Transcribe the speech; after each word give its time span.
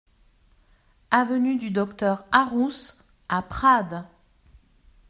Avenue 1.11 1.57
du 1.57 1.69
Docteur 1.69 2.25
Arrous 2.31 3.03
à 3.29 3.43
Prades 3.43 4.03